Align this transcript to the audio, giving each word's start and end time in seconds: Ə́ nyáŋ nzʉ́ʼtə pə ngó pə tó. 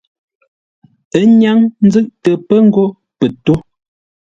Ə́ 1.17 1.23
nyáŋ 1.39 1.57
nzʉ́ʼtə 1.85 2.31
pə 2.47 2.55
ngó 2.67 2.85
pə 3.17 3.25
tó. 3.45 3.53